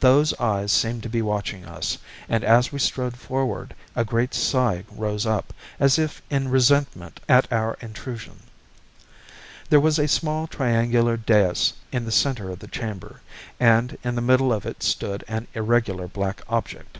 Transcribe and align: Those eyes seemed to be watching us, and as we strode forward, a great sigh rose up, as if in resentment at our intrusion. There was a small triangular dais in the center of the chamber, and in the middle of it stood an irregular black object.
Those 0.00 0.34
eyes 0.40 0.72
seemed 0.72 1.04
to 1.04 1.08
be 1.08 1.22
watching 1.22 1.64
us, 1.64 1.98
and 2.28 2.42
as 2.42 2.72
we 2.72 2.80
strode 2.80 3.16
forward, 3.16 3.76
a 3.94 4.04
great 4.04 4.34
sigh 4.34 4.82
rose 4.90 5.24
up, 5.24 5.54
as 5.78 6.00
if 6.00 6.20
in 6.30 6.48
resentment 6.48 7.20
at 7.28 7.46
our 7.52 7.78
intrusion. 7.80 8.42
There 9.70 9.78
was 9.78 10.00
a 10.00 10.08
small 10.08 10.48
triangular 10.48 11.16
dais 11.16 11.74
in 11.92 12.04
the 12.04 12.10
center 12.10 12.50
of 12.50 12.58
the 12.58 12.66
chamber, 12.66 13.20
and 13.60 13.96
in 14.02 14.16
the 14.16 14.20
middle 14.20 14.52
of 14.52 14.66
it 14.66 14.82
stood 14.82 15.22
an 15.28 15.46
irregular 15.54 16.08
black 16.08 16.42
object. 16.48 16.98